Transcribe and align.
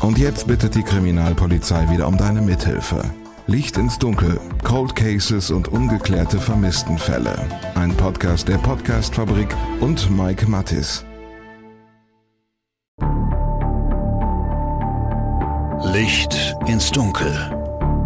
Und 0.00 0.18
jetzt 0.18 0.46
bittet 0.46 0.74
die 0.74 0.82
Kriminalpolizei 0.82 1.90
wieder 1.90 2.08
um 2.08 2.16
deine 2.16 2.40
Mithilfe. 2.40 3.02
Licht 3.46 3.76
ins 3.76 3.98
Dunkel, 3.98 4.40
Cold 4.64 4.96
Cases 4.96 5.50
und 5.50 5.68
ungeklärte 5.68 6.38
Vermisstenfälle. 6.38 7.36
Ein 7.74 7.94
Podcast 7.94 8.48
der 8.48 8.58
Podcastfabrik 8.58 9.54
und 9.80 10.10
Mike 10.10 10.48
Mattis. 10.48 11.04
Licht 15.92 16.54
ins 16.66 16.90
Dunkel. 16.92 17.32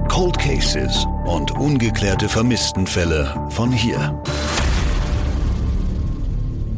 Cold 0.09 0.39
Cases 0.39 1.07
und 1.27 1.53
ungeklärte 1.53 2.29
Vermisstenfälle 2.29 3.49
von 3.51 3.71
hier. 3.71 4.21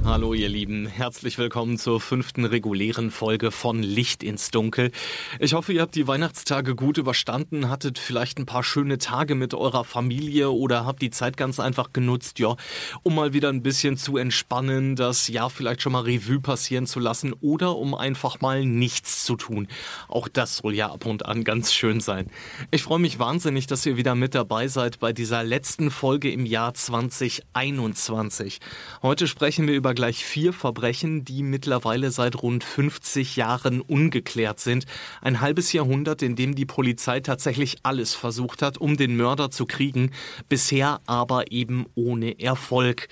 Hallo 0.07 0.35
ihr 0.35 0.49
Lieben, 0.49 0.87
herzlich 0.87 1.37
willkommen 1.37 1.79
zur 1.79 2.01
fünften 2.01 2.45
regulären 2.45 3.11
Folge 3.11 3.51
von 3.51 3.83
Licht 3.83 4.23
ins 4.23 4.53
Dunkel. 4.53 4.93
Ich 5.41 5.53
hoffe, 5.53 5.73
ihr 5.73 5.83
habt 5.83 5.97
die 5.97 6.07
Weihnachtstage 6.07 6.77
gut 6.77 6.97
überstanden, 6.97 7.69
hattet 7.69 7.99
vielleicht 7.99 8.39
ein 8.39 8.47
paar 8.47 8.63
schöne 8.63 8.99
Tage 8.99 9.35
mit 9.35 9.53
eurer 9.53 9.83
Familie 9.83 10.53
oder 10.53 10.87
habt 10.87 11.03
die 11.03 11.11
Zeit 11.11 11.37
ganz 11.37 11.59
einfach 11.59 11.93
genutzt, 11.93 12.39
ja, 12.39 12.55
um 13.03 13.17
mal 13.17 13.33
wieder 13.33 13.49
ein 13.49 13.65
bisschen 13.65 13.97
zu 13.97 14.17
entspannen, 14.17 14.95
das 14.95 15.27
Jahr 15.27 15.51
vielleicht 15.51 15.83
schon 15.83 15.91
mal 15.91 16.05
Revue 16.05 16.39
passieren 16.39 16.87
zu 16.87 17.01
lassen 17.01 17.33
oder 17.41 17.77
um 17.77 17.93
einfach 17.93 18.41
mal 18.41 18.65
nichts 18.65 19.25
zu 19.25 19.35
tun. 19.35 19.67
Auch 20.07 20.29
das 20.29 20.59
soll 20.59 20.77
ja 20.77 20.89
ab 20.89 21.05
und 21.05 21.27
an 21.27 21.43
ganz 21.43 21.73
schön 21.75 21.99
sein. 21.99 22.31
Ich 22.71 22.85
freue 22.85 23.01
mich 23.01 23.19
wahnsinnig, 23.19 23.67
dass 23.67 23.85
ihr 23.85 23.97
wieder 23.97 24.15
mit 24.15 24.37
dabei 24.37 24.69
seid 24.69 25.01
bei 25.01 25.13
dieser 25.13 25.43
letzten 25.43 25.91
Folge 25.91 26.31
im 26.31 26.47
Jahr 26.47 26.75
2021. 26.75 28.61
Heute 29.03 29.27
sprechen 29.27 29.67
wir 29.67 29.75
über 29.75 29.96
gleich 29.97 30.25
vier 30.25 30.53
Verbrechen, 30.53 31.25
die 31.25 31.43
mittlerweile 31.43 32.13
seit 32.13 32.41
rund 32.41 32.63
50 32.63 33.35
Jahren 33.35 33.81
ungeklärt 33.81 34.61
sind. 34.61 34.87
Ein 35.21 35.41
halbes 35.41 35.73
Jahrhundert, 35.73 36.23
in 36.23 36.37
dem 36.37 36.55
die 36.55 36.67
Polizei 36.67 37.19
tatsächlich 37.19 37.79
alles 37.83 38.15
versucht 38.15 38.63
hat, 38.63 38.79
um 38.79 38.97
den 38.97 39.17
Mörder 39.17 39.51
zu 39.51 39.67
kriegen, 39.67 40.13
bisher 40.49 41.01
aber 41.07 41.51
eben 41.51 41.87
ohne 41.97 42.39
Erfolg. 42.39 43.09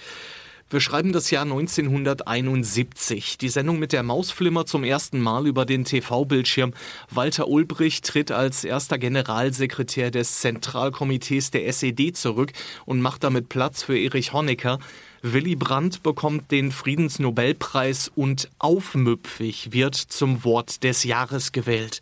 Wir 0.71 0.81
schreiben 0.81 1.13
das 1.13 1.31
Jahr 1.31 1.45
1971. 1.45 3.39
Die 3.39 3.49
Sendung 3.49 3.79
mit 3.79 3.93
der 3.93 4.03
Mausflimmer 4.03 4.67
zum 4.67 4.83
ersten 4.83 5.21
Mal 5.21 5.47
über 5.47 5.67
den 5.67 5.85
TV-Bildschirm. 5.85 6.73
Walter 7.11 7.47
Ulbricht 7.47 8.05
tritt 8.05 8.33
als 8.33 8.65
erster 8.65 8.99
Generalsekretär 8.99 10.11
des 10.11 10.41
Zentralkomitees 10.41 11.51
der 11.53 11.69
SED 11.69 12.17
zurück 12.17 12.53
und 12.87 13.01
macht 13.01 13.23
damit 13.23 13.51
Platz 13.51 13.85
für 13.85 13.97
Erich 13.97 14.33
Honecker. 14.33 14.79
Willy 15.27 15.57
Brandt 15.57 16.03
bekommt 16.03 16.51
den 16.51 16.71
Friedensnobelpreis 16.71 18.13
und 18.15 18.51
aufmüpfig 18.59 19.73
wird 19.73 19.95
zum 19.95 20.45
Wort 20.45 20.85
des 20.85 21.03
Jahres 21.05 21.53
gewählt. 21.53 22.01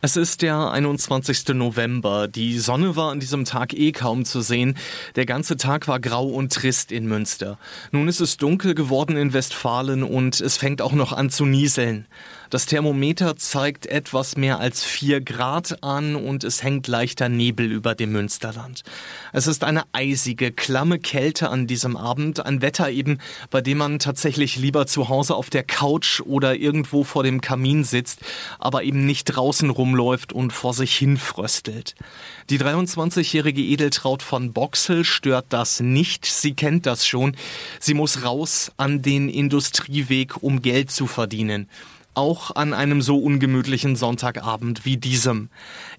Es 0.00 0.16
ist 0.16 0.42
der 0.42 0.72
21. 0.72 1.54
November. 1.54 2.26
Die 2.26 2.58
Sonne 2.58 2.96
war 2.96 3.12
an 3.12 3.20
diesem 3.20 3.44
Tag 3.44 3.74
eh 3.74 3.92
kaum 3.92 4.24
zu 4.24 4.40
sehen. 4.40 4.76
Der 5.14 5.24
ganze 5.24 5.56
Tag 5.56 5.86
war 5.86 6.00
grau 6.00 6.26
und 6.26 6.52
trist 6.52 6.90
in 6.90 7.06
Münster. 7.06 7.58
Nun 7.92 8.08
ist 8.08 8.20
es 8.20 8.38
dunkel 8.38 8.74
geworden 8.74 9.16
in 9.16 9.32
Westfalen 9.32 10.02
und 10.02 10.40
es 10.40 10.56
fängt 10.56 10.82
auch 10.82 10.92
noch 10.92 11.12
an 11.12 11.30
zu 11.30 11.46
nieseln. 11.46 12.06
Das 12.50 12.64
Thermometer 12.64 13.36
zeigt 13.36 13.84
etwas 13.84 14.38
mehr 14.38 14.58
als 14.58 14.82
vier 14.82 15.20
Grad 15.20 15.82
an 15.82 16.16
und 16.16 16.44
es 16.44 16.62
hängt 16.62 16.88
leichter 16.88 17.28
Nebel 17.28 17.70
über 17.70 17.94
dem 17.94 18.12
Münsterland. 18.12 18.84
Es 19.34 19.46
ist 19.46 19.64
eine 19.64 19.82
eisige, 19.92 20.50
klamme 20.50 20.98
Kälte 20.98 21.50
an 21.50 21.66
diesem 21.66 21.94
Abend, 21.94 22.46
ein 22.46 22.62
Wetter 22.62 22.90
eben, 22.90 23.18
bei 23.50 23.60
dem 23.60 23.76
man 23.78 23.98
tatsächlich 23.98 24.56
lieber 24.56 24.86
zu 24.86 25.10
Hause 25.10 25.34
auf 25.34 25.50
der 25.50 25.62
Couch 25.62 26.20
oder 26.22 26.56
irgendwo 26.56 27.04
vor 27.04 27.22
dem 27.22 27.42
Kamin 27.42 27.84
sitzt, 27.84 28.20
aber 28.58 28.82
eben 28.82 29.04
nicht 29.04 29.24
draußen 29.24 29.68
rumläuft 29.68 30.32
und 30.32 30.54
vor 30.54 30.72
sich 30.72 30.96
hin 30.96 31.18
fröstelt. 31.18 31.96
Die 32.48 32.58
23-jährige 32.58 33.60
Edeltraut 33.60 34.22
von 34.22 34.54
Boxel 34.54 35.04
stört 35.04 35.46
das 35.50 35.80
nicht. 35.80 36.24
Sie 36.24 36.54
kennt 36.54 36.86
das 36.86 37.06
schon. 37.06 37.36
Sie 37.78 37.92
muss 37.92 38.24
raus 38.24 38.72
an 38.78 39.02
den 39.02 39.28
Industrieweg, 39.28 40.42
um 40.42 40.62
Geld 40.62 40.90
zu 40.90 41.06
verdienen 41.06 41.68
auch 42.18 42.56
an 42.56 42.74
einem 42.74 43.00
so 43.00 43.16
ungemütlichen 43.18 43.94
Sonntagabend 43.94 44.84
wie 44.84 44.96
diesem. 44.96 45.50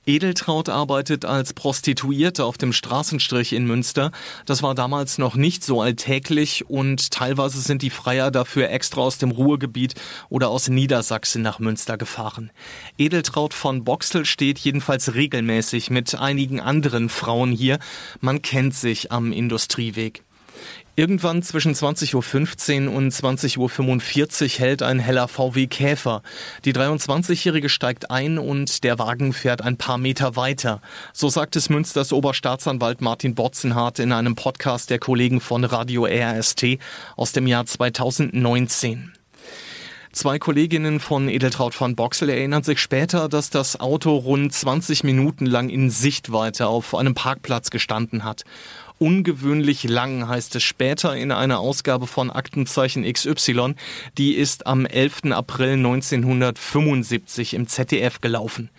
Edeltraut 0.05 0.67
arbeitet 0.67 1.23
als 1.23 1.53
Prostituierte 1.53 2.43
auf 2.43 2.57
dem 2.57 2.73
Straßenstrich 2.73 3.53
in 3.53 3.65
Münster. 3.65 4.11
Das 4.45 4.61
war 4.61 4.75
damals 4.75 5.17
noch 5.17 5.35
nicht 5.35 5.63
so 5.63 5.81
alltäglich 5.81 6.69
und 6.69 7.11
teilweise 7.11 7.61
sind 7.61 7.81
die 7.83 7.89
Freier 7.89 8.31
dafür 8.31 8.69
extra 8.69 8.99
aus 8.99 9.17
dem 9.17 9.31
Ruhrgebiet 9.31 9.95
oder 10.27 10.49
aus 10.49 10.67
Niedersachsen 10.67 11.41
nach 11.41 11.59
Münster 11.59 11.97
gefahren. 11.97 12.51
Edeltraut 12.97 13.53
von 13.53 13.85
Boxel 13.85 14.25
steht 14.25 14.59
jedenfalls 14.59 15.13
regelmäßig 15.15 15.89
mit 15.89 16.15
einigen 16.15 16.59
anderen 16.59 17.07
Frauen 17.07 17.53
hier. 17.53 17.79
Man 18.19 18.41
kennt 18.41 18.75
sich 18.75 19.13
am 19.13 19.31
Industrieweg. 19.31 20.23
Irgendwann 20.95 21.43
zwischen 21.43 21.73
20.15 21.73 22.87
Uhr 22.87 22.93
und 22.93 23.13
20.45 23.13 23.57
Uhr 24.43 24.59
hält 24.59 24.83
ein 24.83 24.99
heller 24.99 25.27
VW 25.27 25.67
Käfer. 25.67 26.21
Die 26.65 26.73
23-Jährige 26.73 27.69
steigt 27.69 28.11
ein 28.11 28.37
und 28.37 28.83
der 28.83 28.99
Wagen 28.99 29.31
fährt 29.31 29.61
ein 29.61 29.77
paar 29.77 29.97
Meter 29.97 30.35
weiter. 30.35 30.81
So 31.13 31.29
sagt 31.29 31.55
es 31.55 31.69
Münsters 31.69 32.11
Oberstaatsanwalt 32.11 33.01
Martin 33.01 33.35
Botzenhardt 33.35 33.99
in 33.99 34.11
einem 34.11 34.35
Podcast 34.35 34.89
der 34.89 34.99
Kollegen 34.99 35.39
von 35.39 35.63
Radio 35.63 36.05
RST 36.05 36.79
aus 37.15 37.31
dem 37.31 37.47
Jahr 37.47 37.65
2019. 37.65 39.13
Zwei 40.11 40.39
Kolleginnen 40.39 40.99
von 40.99 41.29
Edeltraut 41.29 41.75
von 41.75 41.95
Boxel 41.95 42.29
erinnern 42.29 42.63
sich 42.63 42.79
später, 42.79 43.29
dass 43.29 43.51
das 43.51 43.79
Auto 43.79 44.15
rund 44.15 44.51
20 44.51 45.03
Minuten 45.03 45.45
lang 45.45 45.69
in 45.69 45.91
Sichtweite 45.91 46.67
auf 46.67 46.95
einem 46.95 47.13
Parkplatz 47.13 47.69
gestanden 47.69 48.23
hat. 48.23 48.43
Ungewöhnlich 48.97 49.83
lang 49.83 50.27
heißt 50.27 50.55
es 50.55 50.63
später 50.63 51.15
in 51.15 51.31
einer 51.31 51.59
Ausgabe 51.59 52.07
von 52.07 52.31
Aktenzeichen 52.31 53.03
XY. 53.03 53.75
Die 54.17 54.33
ist 54.33 54.65
am 54.65 54.85
11. 54.85 55.31
April 55.31 55.73
1975 55.73 57.53
im 57.53 57.67
ZDF 57.67 58.19
gelaufen. 58.19 58.71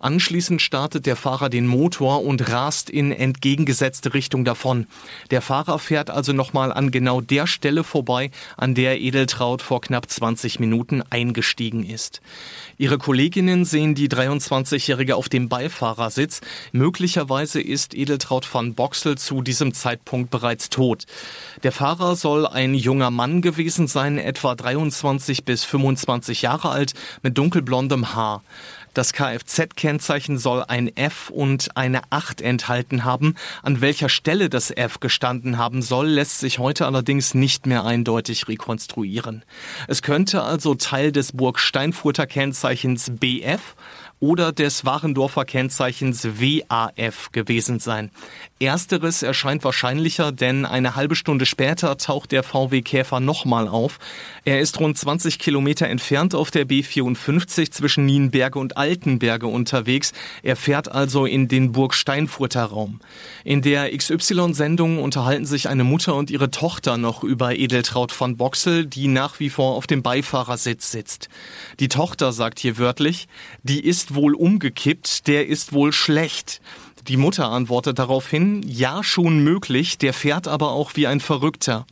Anschließend 0.00 0.60
startet 0.60 1.06
der 1.06 1.16
Fahrer 1.16 1.48
den 1.48 1.66
Motor 1.66 2.24
und 2.24 2.50
rast 2.50 2.90
in 2.90 3.12
entgegengesetzte 3.12 4.14
Richtung 4.14 4.44
davon. 4.44 4.86
Der 5.30 5.42
Fahrer 5.42 5.78
fährt 5.78 6.10
also 6.10 6.32
nochmal 6.32 6.72
an 6.72 6.90
genau 6.90 7.20
der 7.20 7.46
Stelle 7.46 7.84
vorbei, 7.84 8.30
an 8.56 8.74
der 8.74 9.00
Edeltraut 9.00 9.62
vor 9.62 9.80
knapp 9.80 10.10
20 10.10 10.60
Minuten 10.60 11.02
eingestiegen 11.10 11.84
ist. 11.84 12.20
Ihre 12.78 12.98
Kolleginnen 12.98 13.64
sehen 13.64 13.94
die 13.94 14.08
23-Jährige 14.08 15.16
auf 15.16 15.28
dem 15.28 15.48
Beifahrersitz. 15.48 16.40
Möglicherweise 16.72 17.60
ist 17.60 17.94
Edeltraut 17.94 18.52
van 18.52 18.74
Boxel 18.74 19.16
zu 19.16 19.40
diesem 19.40 19.72
Zeitpunkt 19.72 20.30
bereits 20.30 20.68
tot. 20.68 21.06
Der 21.62 21.72
Fahrer 21.72 22.16
soll 22.16 22.46
ein 22.46 22.74
junger 22.74 23.10
Mann 23.10 23.40
gewesen 23.40 23.86
sein, 23.86 24.18
etwa 24.18 24.54
23 24.54 25.44
bis 25.44 25.64
25 25.64 26.42
Jahre 26.42 26.70
alt, 26.70 26.92
mit 27.22 27.38
dunkelblondem 27.38 28.14
Haar. 28.14 28.42
Das 28.96 29.12
Kfz-Kennzeichen 29.12 30.38
soll 30.38 30.64
ein 30.66 30.90
F 30.96 31.28
und 31.28 31.76
eine 31.76 32.00
8 32.08 32.40
enthalten 32.40 33.04
haben. 33.04 33.34
An 33.62 33.82
welcher 33.82 34.08
Stelle 34.08 34.48
das 34.48 34.70
F 34.70 35.00
gestanden 35.00 35.58
haben 35.58 35.82
soll, 35.82 36.06
lässt 36.06 36.40
sich 36.40 36.58
heute 36.58 36.86
allerdings 36.86 37.34
nicht 37.34 37.66
mehr 37.66 37.84
eindeutig 37.84 38.48
rekonstruieren. 38.48 39.44
Es 39.86 40.00
könnte 40.00 40.44
also 40.44 40.76
Teil 40.76 41.12
des 41.12 41.32
Burg-Steinfurter 41.32 42.26
Kennzeichens 42.26 43.12
BF 43.14 43.76
oder 44.18 44.52
des 44.52 44.86
Warendorfer 44.86 45.44
Kennzeichens 45.44 46.24
WAF 46.40 47.32
gewesen 47.32 47.80
sein. 47.80 48.10
Ersteres 48.58 49.22
erscheint 49.22 49.64
wahrscheinlicher, 49.64 50.32
denn 50.32 50.64
eine 50.64 50.96
halbe 50.96 51.14
Stunde 51.14 51.44
später 51.44 51.98
taucht 51.98 52.32
der 52.32 52.42
VW 52.42 52.80
Käfer 52.80 53.20
nochmal 53.20 53.68
auf. 53.68 53.98
Er 54.46 54.60
ist 54.60 54.80
rund 54.80 54.96
20 54.96 55.38
Kilometer 55.38 55.88
entfernt 55.88 56.34
auf 56.34 56.50
der 56.50 56.66
B54 56.66 57.70
zwischen 57.70 58.06
Nienberge 58.06 58.58
und 58.58 58.78
Altenberge 58.78 59.46
unterwegs. 59.46 60.14
Er 60.42 60.56
fährt 60.56 60.90
also 60.90 61.26
in 61.26 61.48
den 61.48 61.72
Burg-Steinfurter 61.72 62.64
Raum. 62.64 63.00
In 63.44 63.60
der 63.60 63.94
XY-Sendung 63.94 65.02
unterhalten 65.02 65.44
sich 65.44 65.68
eine 65.68 65.84
Mutter 65.84 66.14
und 66.14 66.30
ihre 66.30 66.50
Tochter 66.50 66.96
noch 66.96 67.24
über 67.24 67.54
Edeltraut 67.54 68.10
von 68.10 68.38
Boxel, 68.38 68.86
die 68.86 69.08
nach 69.08 69.38
wie 69.38 69.50
vor 69.50 69.74
auf 69.74 69.86
dem 69.86 70.02
Beifahrersitz 70.02 70.90
sitzt. 70.90 71.28
Die 71.78 71.88
Tochter 71.88 72.32
sagt 72.32 72.58
hier 72.58 72.78
wörtlich, 72.78 73.28
die 73.62 73.84
ist 73.84 74.14
wohl 74.14 74.34
umgekippt, 74.34 75.26
der 75.26 75.46
ist 75.46 75.74
wohl 75.74 75.92
schlecht. 75.92 76.62
Die 77.08 77.16
Mutter 77.16 77.50
antwortet 77.50 78.00
daraufhin, 78.00 78.62
ja 78.66 79.04
schon 79.04 79.44
möglich, 79.44 79.96
der 79.96 80.12
fährt 80.12 80.48
aber 80.48 80.72
auch 80.72 80.96
wie 80.96 81.06
ein 81.06 81.20
Verrückter. 81.20 81.86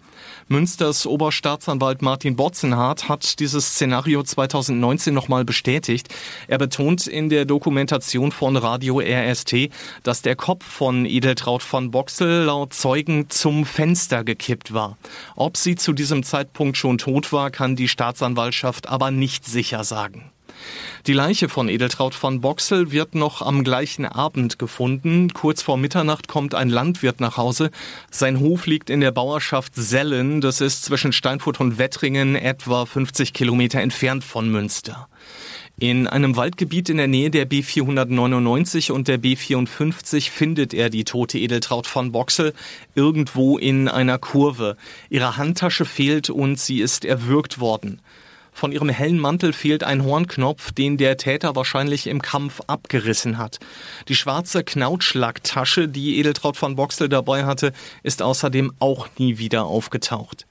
Münsters 0.49 1.07
Oberstaatsanwalt 1.07 2.03
Martin 2.03 2.35
Botzenhardt 2.35 3.09
hat 3.09 3.39
dieses 3.39 3.75
Szenario 3.75 4.25
2019 4.25 5.15
nochmal 5.15 5.45
bestätigt. 5.45 6.09
Er 6.49 6.59
betont 6.59 7.07
in 7.07 7.29
der 7.29 7.45
Dokumentation 7.45 8.33
von 8.33 8.57
Radio 8.57 9.01
RST, 9.01 9.71
dass 10.03 10.23
der 10.23 10.35
Kopf 10.35 10.65
von 10.65 11.07
Edeltraut 11.07 11.63
von 11.63 11.93
Boxel 11.93 12.45
laut 12.45 12.73
Zeugen 12.73 13.31
zum 13.31 13.65
Fenster 13.65 14.25
gekippt 14.25 14.75
war. 14.75 14.99
Ob 15.37 15.57
sie 15.57 15.77
zu 15.77 15.93
diesem 15.93 16.25
Zeitpunkt 16.25 16.77
schon 16.77 16.99
tot 16.99 17.33
war, 17.33 17.51
kann 17.51 17.77
die 17.77 17.89
Staatsanwaltschaft 17.89 18.89
aber 18.89 19.11
nicht 19.13 19.45
sicher 19.45 19.85
sagen. 19.85 20.34
Die 21.07 21.13
Leiche 21.13 21.49
von 21.49 21.69
Edeltraut 21.69 22.15
von 22.15 22.41
Boxel 22.41 22.91
wird 22.91 23.15
noch 23.15 23.43
am 23.43 23.65
gleichen 23.65 24.07
Abend 24.07 24.59
gefunden. 24.59 25.33
Kurz 25.33 25.63
vor 25.63 25.77
Mitternacht 25.77 26.29
kommt 26.29 26.55
ein 26.55 26.71
Landwirt 26.71 27.21
nach 27.21 27.37
Hause. 27.37 27.71
Sein 28.11 28.41
Hof 28.41 28.67
liegt 28.67 28.91
in 28.91 29.01
der 29.01 29.11
Bauerschaft 29.11 29.75
Sellen. 29.75 30.41
Das 30.41 30.61
ist 30.61 30.85
zwischen 30.85 31.13
Steinfurt 31.13 31.61
und 31.61 31.79
Wettringen 31.79 32.37
etwa 32.37 32.87
50 32.87 33.33
Kilometer 33.33 33.81
entfernt 33.81 34.25
von 34.25 34.51
Münster. 34.51 35.09
In 35.79 36.07
einem 36.07 36.37
Waldgebiet 36.37 36.89
in 36.89 36.99
der 36.99 37.09
Nähe 37.09 37.31
der 37.31 37.51
B499 37.51 38.93
und 38.93 39.09
der 39.09 39.21
B54 39.21 40.31
findet 40.31 40.73
er 40.73 40.89
die 40.89 41.03
tote 41.03 41.37
Edeltraut 41.39 41.89
von 41.89 42.13
Boxel 42.13 42.55
irgendwo 42.95 43.59
in 43.59 43.89
einer 43.89 44.19
Kurve. 44.19 44.77
Ihre 45.11 45.37
Handtasche 45.37 45.85
fehlt 45.85 46.31
und 46.31 46.61
sie 46.61 46.81
ist 46.81 47.05
erwürgt 47.05 47.59
worden. 47.59 48.01
Von 48.57 48.71
ihrem 48.71 48.89
hellen 48.89 49.19
Mantel 49.19 49.53
fehlt 49.53 49.83
ein 49.83 50.05
Hornknopf, 50.05 50.71
den 50.71 50.97
der 50.97 51.17
Täter 51.17 51.57
wahrscheinlich 51.57 52.07
im 52.07 52.23
Kampf 52.23 52.61
abgerissen 52.69 53.37
hat. 53.37 53.59
Die 54.07 54.15
schwarze 54.15 54.63
Knautschlacktasche, 54.63 55.89
die 55.89 56.19
Edeltraut 56.19 56.57
von 56.57 56.77
Boxel 56.77 57.09
dabei 57.09 57.45
hatte, 57.47 57.73
ist 58.05 58.23
außerdem 58.23 58.73
auch 58.79 59.09
nie 59.19 59.39
wieder 59.39 59.65
aufgetaucht. 59.65 60.47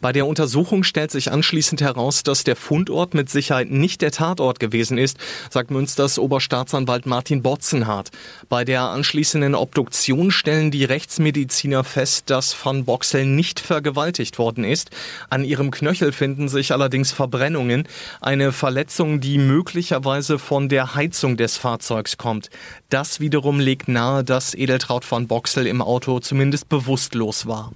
Bei 0.00 0.12
der 0.12 0.26
Untersuchung 0.26 0.84
stellt 0.84 1.10
sich 1.10 1.32
anschließend 1.32 1.80
heraus, 1.80 2.22
dass 2.22 2.44
der 2.44 2.56
Fundort 2.56 3.14
mit 3.14 3.30
Sicherheit 3.30 3.70
nicht 3.70 4.02
der 4.02 4.10
Tatort 4.10 4.60
gewesen 4.60 4.98
ist, 4.98 5.18
sagt 5.50 5.70
Münsters 5.70 6.18
Oberstaatsanwalt 6.18 7.06
Martin 7.06 7.42
Botzenhardt. 7.42 8.10
Bei 8.48 8.64
der 8.64 8.82
anschließenden 8.82 9.54
Obduktion 9.54 10.30
stellen 10.30 10.70
die 10.70 10.84
Rechtsmediziner 10.84 11.84
fest, 11.84 12.30
dass 12.30 12.56
Van 12.64 12.84
Boxel 12.84 13.26
nicht 13.26 13.60
vergewaltigt 13.60 14.38
worden 14.38 14.64
ist. 14.64 14.90
An 15.30 15.44
ihrem 15.44 15.70
Knöchel 15.70 16.12
finden 16.12 16.48
sich 16.48 16.72
allerdings 16.72 17.12
Verbrennungen, 17.12 17.88
eine 18.20 18.52
Verletzung, 18.52 19.20
die 19.20 19.38
möglicherweise 19.38 20.38
von 20.38 20.68
der 20.68 20.94
Heizung 20.94 21.36
des 21.36 21.56
Fahrzeugs 21.56 22.16
kommt. 22.16 22.50
Das 22.90 23.20
wiederum 23.20 23.60
legt 23.60 23.88
nahe, 23.88 24.24
dass 24.24 24.54
Edeltraut 24.54 25.04
von 25.04 25.26
Boxel 25.26 25.66
im 25.66 25.82
Auto 25.82 26.20
zumindest 26.20 26.68
bewusstlos 26.68 27.46
war. 27.46 27.72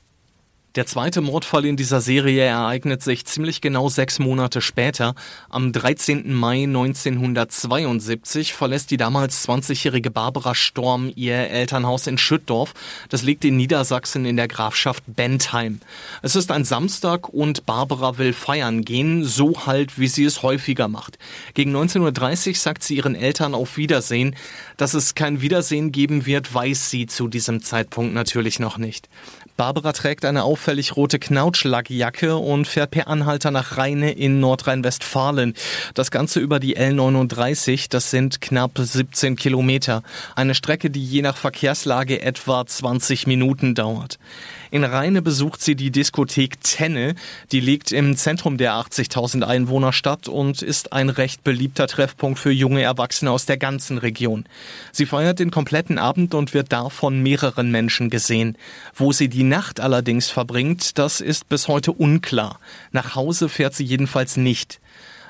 Der 0.75 0.85
zweite 0.85 1.23
Mordfall 1.23 1.65
in 1.65 1.79
dieser 1.79 2.03
Serie 2.03 2.43
ereignet 2.43 3.03
sich 3.03 3.25
ziemlich 3.25 3.63
genau 3.63 3.89
sechs 3.89 4.19
Monate 4.19 4.61
später. 4.61 5.15
Am 5.49 5.73
13. 5.73 6.35
Mai 6.35 6.65
1972 6.65 8.53
verlässt 8.53 8.91
die 8.91 8.99
damals 8.99 9.49
20-jährige 9.49 10.11
Barbara 10.11 10.55
Storm 10.55 11.11
ihr 11.17 11.37
Elternhaus 11.37 12.07
in 12.07 12.19
Schüttdorf. 12.19 12.75
Das 13.09 13.23
liegt 13.23 13.47
in 13.47 13.57
Niedersachsen 13.57 14.27
in 14.27 14.37
der 14.37 14.47
Grafschaft 14.47 15.05
Bentheim. 15.07 15.81
Es 16.21 16.37
ist 16.37 16.53
ein 16.53 16.65
Samstag 16.65 17.31
und 17.31 17.65
Barbara 17.65 18.19
will 18.19 18.35
feiern 18.35 18.85
gehen, 18.85 19.25
so 19.25 19.65
halt, 19.65 19.99
wie 19.99 20.09
sie 20.09 20.25
es 20.25 20.43
häufiger 20.43 20.87
macht. 20.87 21.19
Gegen 21.55 21.75
19.30 21.75 22.49
Uhr 22.51 22.55
sagt 22.57 22.83
sie 22.83 22.97
ihren 22.97 23.15
Eltern 23.15 23.55
auf 23.55 23.79
Wiedersehen. 23.79 24.37
Dass 24.79 24.95
es 24.95 25.17
kein 25.17 25.43
Wiedersehen 25.43 25.91
geben 25.91 26.25
wird, 26.25 26.55
weiß 26.55 26.89
sie 26.89 27.07
zu 27.07 27.27
diesem 27.27 27.63
Zeitpunkt 27.63 28.15
natürlich 28.15 28.61
noch 28.61 28.79
nicht. 28.79 29.09
Barbara 29.57 29.93
trägt 29.93 30.25
eine 30.25 30.45
auffällig 30.45 30.95
rote 30.95 31.19
Knautschlackjacke 31.19 32.37
und 32.37 32.69
fährt 32.69 32.93
per 32.93 33.09
Anhalter 33.09 33.51
nach 33.51 33.77
Rheine 33.77 34.13
in 34.13 34.39
Nordrhein-Westfalen. 34.39 35.55
Das 35.95 36.13
Ganze 36.13 36.39
über 36.39 36.61
die 36.61 36.79
L39, 36.79 37.91
das 37.91 38.13
sind 38.13 38.41
knapp 38.41 38.79
17 38.79 39.35
Kilometer. 39.35 40.05
Eine 40.37 40.55
Strecke, 40.55 40.91
die 40.91 41.05
je 41.05 41.23
nach 41.23 41.37
Verkehrslage 41.37 42.23
etwa 42.23 42.65
20 42.65 43.27
Minuten 43.27 43.75
dauert. 43.75 44.21
In 44.71 44.85
Rheine 44.85 45.23
besucht 45.23 45.63
sie 45.63 45.77
die 45.77 45.91
Diskothek 45.91 46.61
Tenne. 46.61 47.15
Die 47.53 47.61
liegt 47.61 47.91
im 47.91 48.17
Zentrum 48.17 48.59
der 48.59 48.75
80.000 48.75 49.43
Einwohnerstadt 49.43 50.29
und 50.29 50.61
ist 50.61 50.93
ein 50.93 51.09
recht 51.09 51.43
beliebter 51.43 51.87
Treffpunkt 51.87 52.39
für 52.39 52.51
junge 52.51 52.83
Erwachsene 52.83 53.31
aus 53.31 53.47
der 53.47 53.57
ganzen 53.57 53.97
Region. 53.97 54.45
Sie 54.93 55.07
feiert 55.07 55.39
den 55.39 55.51
kompletten 55.51 55.99
Abend 55.99 56.35
und 56.35 56.53
wird 56.53 56.71
da 56.73 56.91
von 56.91 57.23
mehreren 57.23 57.71
Menschen 57.71 58.11
gesehen. 58.11 58.59
Wo 58.95 59.13
sie 59.13 59.29
die 59.29 59.43
Nacht 59.43 59.81
allerdings 59.81 60.29
verbringt, 60.29 60.99
das 60.99 61.23
ist 61.23 61.49
bis 61.49 61.67
heute 61.67 61.93
unklar. 61.93 62.61
Nach 62.93 63.15
Hause 63.15 63.49
fährt 63.49 63.75
sie 63.75 63.85
jedenfalls 63.85 64.37
nicht. 64.37 64.81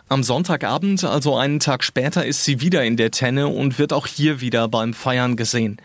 Am 0.09 0.23
Sonntagabend, 0.23 1.05
also 1.05 1.37
einen 1.37 1.61
Tag 1.61 1.85
später, 1.85 2.25
ist 2.25 2.43
sie 2.43 2.61
wieder 2.61 2.83
in 2.83 2.97
der 2.97 3.11
Tenne 3.11 3.49
und 3.49 3.79
wird 3.79 3.93
auch 3.93 4.07
hier 4.07 4.41
wieder 4.41 4.67
beim 4.67 4.95
Feiern 4.95 5.37
gesehen. 5.37 5.81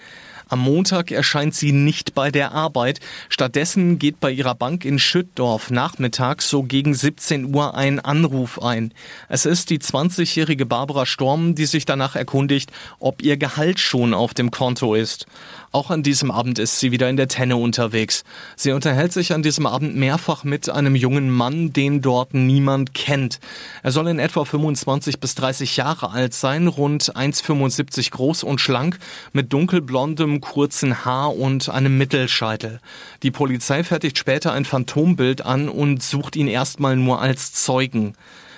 Am 0.49 0.59
Montag 0.59 1.11
erscheint 1.11 1.55
sie 1.55 1.71
nicht 1.71 2.13
bei 2.13 2.31
der 2.31 2.51
Arbeit. 2.51 2.99
Stattdessen 3.29 3.99
geht 3.99 4.19
bei 4.19 4.31
ihrer 4.31 4.55
Bank 4.55 4.85
in 4.85 4.99
Schüttdorf 4.99 5.71
nachmittags 5.71 6.49
so 6.49 6.63
gegen 6.63 6.93
17 6.93 7.53
Uhr 7.55 7.75
ein 7.75 7.99
Anruf 7.99 8.61
ein. 8.61 8.93
Es 9.29 9.45
ist 9.45 9.69
die 9.69 9.79
20-jährige 9.79 10.65
Barbara 10.65 11.05
Storm, 11.05 11.55
die 11.55 11.65
sich 11.65 11.85
danach 11.85 12.15
erkundigt, 12.15 12.71
ob 12.99 13.21
ihr 13.21 13.37
Gehalt 13.37 13.79
schon 13.79 14.13
auf 14.13 14.33
dem 14.33 14.51
Konto 14.51 14.95
ist. 14.95 15.25
Auch 15.75 15.89
an 15.89 16.03
diesem 16.03 16.29
Abend 16.29 16.59
ist 16.59 16.79
sie 16.79 16.91
wieder 16.91 17.09
in 17.09 17.17
der 17.17 17.27
Tenne 17.27 17.57
unterwegs. 17.57 18.23
Sie 18.55 18.73
unterhält 18.73 19.11
sich 19.11 19.33
an 19.33 19.41
diesem 19.41 19.65
Abend 19.65 19.95
mehrfach 19.95 20.43
mit 20.43 20.69
einem 20.69 20.95
jungen 20.95 21.31
Mann, 21.31 21.73
den 21.73 21.99
dort 21.99 22.35
niemand 22.35 22.93
kennt. 22.93 23.39
Er 23.81 23.91
soll 23.91 24.07
in 24.07 24.19
etwa 24.19 24.45
25 24.45 25.19
bis 25.19 25.33
30 25.33 25.75
Jahre 25.75 26.11
alt 26.11 26.35
sein, 26.35 26.67
rund 26.67 27.15
1,75 27.15 28.11
groß 28.11 28.43
und 28.43 28.61
schlank, 28.61 28.99
mit 29.31 29.51
dunkelblondem, 29.51 30.41
kurzen 30.41 31.05
Haar 31.05 31.35
und 31.35 31.69
einem 31.69 31.97
Mittelscheitel. 31.97 32.79
Die 33.23 33.31
Polizei 33.31 33.83
fertigt 33.83 34.19
später 34.19 34.53
ein 34.53 34.65
Phantombild 34.65 35.43
an 35.43 35.69
und 35.69 36.03
sucht 36.03 36.35
ihn 36.35 36.47
erstmal 36.47 36.95
nur 36.97 37.19
als 37.19 37.51
Zeugen. 37.51 38.13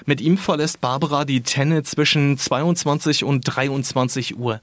Mit 0.06 0.20
ihm 0.20 0.38
verlässt 0.38 0.82
Barbara 0.82 1.24
die 1.24 1.44
Tenne 1.44 1.84
zwischen 1.84 2.38
22 2.38 3.24
und 3.24 3.40
23 3.44 4.38
Uhr. 4.38 4.60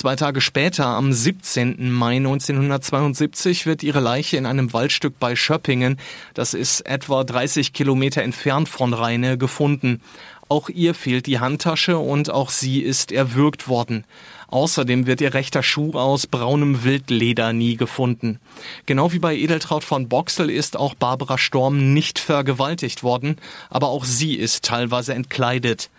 Zwei 0.00 0.16
Tage 0.16 0.40
später, 0.40 0.86
am 0.86 1.12
17. 1.12 1.92
Mai 1.92 2.16
1972, 2.16 3.66
wird 3.66 3.82
ihre 3.82 4.00
Leiche 4.00 4.38
in 4.38 4.46
einem 4.46 4.72
Waldstück 4.72 5.18
bei 5.18 5.36
Schöppingen, 5.36 5.98
das 6.32 6.54
ist 6.54 6.80
etwa 6.86 7.22
30 7.22 7.74
Kilometer 7.74 8.22
entfernt 8.22 8.70
von 8.70 8.94
Rheine, 8.94 9.36
gefunden. 9.36 10.00
Auch 10.48 10.70
ihr 10.70 10.94
fehlt 10.94 11.26
die 11.26 11.38
Handtasche 11.38 11.98
und 11.98 12.30
auch 12.30 12.48
sie 12.48 12.80
ist 12.80 13.12
erwürgt 13.12 13.68
worden. 13.68 14.04
Außerdem 14.50 15.06
wird 15.06 15.20
ihr 15.20 15.32
rechter 15.32 15.62
Schuh 15.62 15.92
aus 15.92 16.26
braunem 16.26 16.82
Wildleder 16.82 17.52
nie 17.52 17.76
gefunden. 17.76 18.40
Genau 18.86 19.12
wie 19.12 19.20
bei 19.20 19.36
Edeltraut 19.36 19.84
von 19.84 20.08
Boxel 20.08 20.50
ist 20.50 20.76
auch 20.76 20.94
Barbara 20.94 21.38
Storm 21.38 21.94
nicht 21.94 22.18
vergewaltigt 22.18 23.02
worden, 23.02 23.36
aber 23.70 23.88
auch 23.88 24.04
sie 24.04 24.34
ist 24.34 24.64
teilweise 24.64 25.14
entkleidet. 25.14 25.90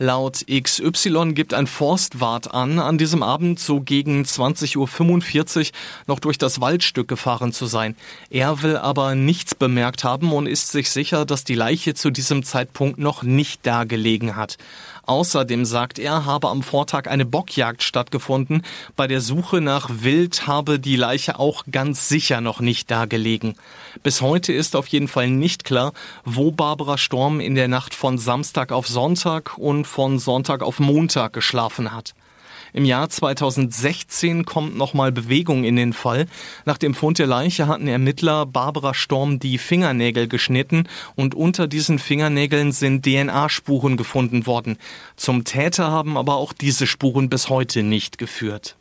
Laut 0.00 0.44
XY 0.48 1.32
gibt 1.34 1.52
ein 1.52 1.66
Forstwart 1.66 2.54
an, 2.54 2.78
an 2.78 2.98
diesem 2.98 3.24
Abend 3.24 3.58
so 3.58 3.80
gegen 3.80 4.22
20.45 4.22 4.76
Uhr 4.76 5.64
noch 6.06 6.20
durch 6.20 6.38
das 6.38 6.60
Waldstück 6.60 7.08
gefahren 7.08 7.52
zu 7.52 7.66
sein. 7.66 7.96
Er 8.30 8.62
will 8.62 8.76
aber 8.76 9.16
nichts 9.16 9.56
bemerkt 9.56 10.04
haben 10.04 10.32
und 10.32 10.46
ist 10.46 10.70
sich 10.70 10.90
sicher, 10.90 11.26
dass 11.26 11.42
die 11.42 11.56
Leiche 11.56 11.94
zu 11.94 12.10
diesem 12.10 12.44
Zeitpunkt 12.44 13.00
noch 13.00 13.24
nicht 13.24 13.66
da 13.66 13.82
gelegen 13.82 14.36
hat. 14.36 14.56
Außerdem 15.08 15.64
sagt 15.64 15.98
er, 15.98 16.26
habe 16.26 16.50
am 16.50 16.62
Vortag 16.62 17.06
eine 17.08 17.24
Bockjagd 17.24 17.82
stattgefunden. 17.82 18.62
Bei 18.94 19.06
der 19.06 19.22
Suche 19.22 19.62
nach 19.62 19.88
Wild 19.90 20.46
habe 20.46 20.78
die 20.78 20.96
Leiche 20.96 21.38
auch 21.38 21.64
ganz 21.70 22.10
sicher 22.10 22.42
noch 22.42 22.60
nicht 22.60 22.90
da 22.90 23.06
gelegen. 23.06 23.54
Bis 24.02 24.20
heute 24.20 24.52
ist 24.52 24.76
auf 24.76 24.86
jeden 24.88 25.08
Fall 25.08 25.30
nicht 25.30 25.64
klar, 25.64 25.94
wo 26.26 26.50
Barbara 26.50 26.98
Storm 26.98 27.40
in 27.40 27.54
der 27.54 27.68
Nacht 27.68 27.94
von 27.94 28.18
Samstag 28.18 28.70
auf 28.70 28.86
Sonntag 28.86 29.56
und 29.56 29.86
von 29.86 30.18
Sonntag 30.18 30.62
auf 30.62 30.78
Montag 30.78 31.32
geschlafen 31.32 31.90
hat. 31.90 32.12
Im 32.72 32.84
Jahr 32.84 33.10
2016 33.10 34.44
kommt 34.44 34.76
nochmal 34.76 35.12
Bewegung 35.12 35.64
in 35.64 35.76
den 35.76 35.92
Fall. 35.92 36.26
Nach 36.64 36.78
dem 36.78 36.94
Fund 36.94 37.18
der 37.18 37.26
Leiche 37.26 37.66
hatten 37.66 37.88
Ermittler 37.88 38.46
Barbara 38.46 38.94
Storm 38.94 39.38
die 39.38 39.58
Fingernägel 39.58 40.28
geschnitten 40.28 40.88
und 41.14 41.34
unter 41.34 41.66
diesen 41.66 41.98
Fingernägeln 41.98 42.72
sind 42.72 43.04
DNA-Spuren 43.04 43.96
gefunden 43.96 44.46
worden. 44.46 44.78
Zum 45.16 45.44
Täter 45.44 45.90
haben 45.90 46.16
aber 46.16 46.36
auch 46.36 46.52
diese 46.52 46.86
Spuren 46.86 47.28
bis 47.28 47.50
heute 47.50 47.82
nicht 47.82 48.16
geführt. 48.16 48.77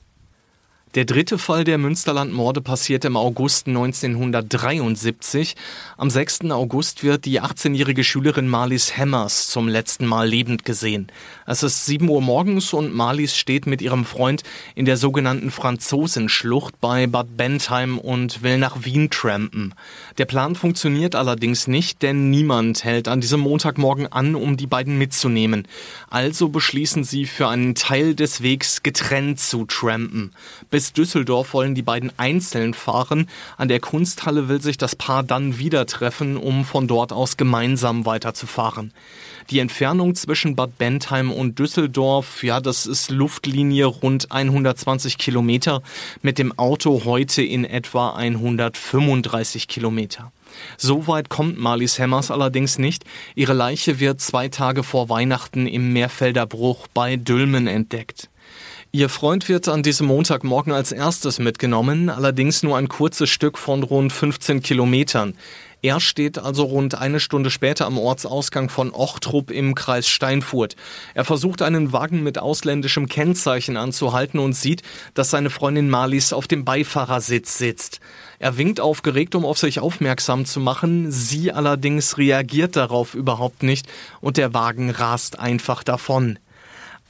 Der 0.95 1.03
dritte 1.03 1.37
Fall 1.37 1.65
der 1.65 1.77
Münsterland-Morde 1.77 2.61
passiert 2.61 3.03
im 3.03 3.17
August 3.17 3.67
1973. 3.67 5.55
Am 5.97 6.09
6. 6.09 6.49
August 6.49 7.03
wird 7.03 7.25
die 7.25 7.41
18-jährige 7.41 8.05
Schülerin 8.05 8.47
Marlies 8.47 8.95
Hemmers 8.95 9.47
zum 9.47 9.67
letzten 9.67 10.05
Mal 10.05 10.29
lebend 10.29 10.63
gesehen. 10.63 11.11
Es 11.45 11.61
ist 11.61 11.85
7 11.85 12.07
Uhr 12.07 12.21
morgens 12.21 12.71
und 12.71 12.95
Marlies 12.95 13.35
steht 13.35 13.67
mit 13.67 13.81
ihrem 13.81 14.05
Freund 14.05 14.43
in 14.75 14.85
der 14.85 14.95
sogenannten 14.95 15.51
Franzosenschlucht 15.51 16.79
bei 16.79 17.05
Bad 17.05 17.35
Bentheim 17.35 17.99
und 17.99 18.41
will 18.41 18.57
nach 18.57 18.85
Wien 18.85 19.09
trampen. 19.09 19.75
Der 20.17 20.25
Plan 20.25 20.55
funktioniert 20.55 21.15
allerdings 21.15 21.67
nicht, 21.67 22.01
denn 22.01 22.29
niemand 22.29 22.85
hält 22.85 23.09
an 23.09 23.19
diesem 23.19 23.41
Montagmorgen 23.41 24.07
an, 24.07 24.35
um 24.35 24.55
die 24.55 24.67
beiden 24.67 24.97
mitzunehmen. 24.97 25.67
Also 26.09 26.47
beschließen 26.47 27.03
sie 27.03 27.25
für 27.25 27.49
einen 27.49 27.75
Teil 27.75 28.15
des 28.15 28.41
Wegs 28.41 28.83
getrennt 28.83 29.41
zu 29.41 29.65
trampen. 29.65 30.31
Bis 30.77 30.93
Düsseldorf 30.93 31.55
wollen 31.55 31.73
die 31.73 31.81
beiden 31.81 32.11
einzeln 32.17 32.75
fahren. 32.75 33.27
An 33.57 33.67
der 33.67 33.79
Kunsthalle 33.79 34.47
will 34.47 34.61
sich 34.61 34.77
das 34.77 34.95
Paar 34.95 35.23
dann 35.23 35.57
wieder 35.57 35.87
treffen, 35.87 36.37
um 36.37 36.65
von 36.65 36.87
dort 36.87 37.11
aus 37.11 37.35
gemeinsam 37.35 38.05
weiterzufahren. 38.05 38.93
Die 39.49 39.57
Entfernung 39.57 40.13
zwischen 40.13 40.55
Bad 40.55 40.77
Bentheim 40.77 41.31
und 41.31 41.57
Düsseldorf, 41.57 42.43
ja, 42.43 42.59
das 42.59 42.85
ist 42.85 43.09
Luftlinie 43.09 43.87
rund 43.87 44.31
120 44.31 45.17
Kilometer, 45.17 45.81
mit 46.21 46.37
dem 46.37 46.55
Auto 46.59 47.05
heute 47.05 47.41
in 47.41 47.65
etwa 47.65 48.11
135 48.11 49.67
Kilometer. 49.67 50.31
So 50.77 51.07
weit 51.07 51.29
kommt 51.29 51.57
Marlies 51.57 51.97
Hemmers 51.97 52.29
allerdings 52.29 52.77
nicht. 52.77 53.03
Ihre 53.33 53.53
Leiche 53.53 53.99
wird 53.99 54.21
zwei 54.21 54.47
Tage 54.47 54.83
vor 54.83 55.09
Weihnachten 55.09 55.65
im 55.65 55.91
Meerfelder 55.91 56.45
Bruch 56.45 56.85
bei 56.93 57.15
Dülmen 57.15 57.65
entdeckt. 57.65 58.29
Ihr 58.97 59.09
Freund 59.09 59.47
wird 59.47 59.67
an 59.67 59.83
diesem 59.83 60.07
Montagmorgen 60.07 60.73
als 60.73 60.91
erstes 60.91 61.37
mitgenommen, 61.37 62.09
allerdings 62.09 62.63
nur 62.63 62.77
ein 62.77 62.87
kurzes 62.87 63.29
Stück 63.29 63.59
von 63.59 63.83
rund 63.83 64.11
15 64.11 64.63
Kilometern. 64.63 65.35
Er 65.83 65.99
steht 65.99 66.39
also 66.39 66.63
rund 66.63 66.95
eine 66.95 67.19
Stunde 67.19 67.51
später 67.51 67.85
am 67.85 67.99
Ortsausgang 67.99 68.69
von 68.69 68.91
Ochtrup 68.91 69.51
im 69.51 69.75
Kreis 69.75 70.07
Steinfurt. 70.07 70.75
Er 71.13 71.25
versucht 71.25 71.61
einen 71.61 71.93
Wagen 71.93 72.23
mit 72.23 72.39
ausländischem 72.39 73.07
Kennzeichen 73.07 73.77
anzuhalten 73.77 74.39
und 74.39 74.53
sieht, 74.53 74.81
dass 75.13 75.29
seine 75.29 75.51
Freundin 75.51 75.91
Marlies 75.91 76.33
auf 76.33 76.47
dem 76.47 76.65
Beifahrersitz 76.65 77.59
sitzt. 77.59 77.99
Er 78.39 78.57
winkt 78.57 78.79
aufgeregt, 78.79 79.35
um 79.35 79.45
auf 79.45 79.59
sich 79.59 79.79
aufmerksam 79.79 80.45
zu 80.47 80.59
machen. 80.59 81.11
Sie 81.11 81.51
allerdings 81.51 82.17
reagiert 82.17 82.75
darauf 82.75 83.13
überhaupt 83.13 83.61
nicht 83.61 83.85
und 84.21 84.37
der 84.37 84.55
Wagen 84.55 84.89
rast 84.89 85.37
einfach 85.37 85.83
davon. 85.83 86.39